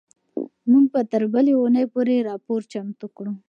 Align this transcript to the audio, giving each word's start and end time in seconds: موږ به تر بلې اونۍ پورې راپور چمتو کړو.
موږ 0.71 0.85
به 0.93 1.01
تر 1.11 1.23
بلې 1.33 1.53
اونۍ 1.57 1.85
پورې 1.93 2.15
راپور 2.29 2.59
چمتو 2.71 3.07
کړو. 3.15 3.33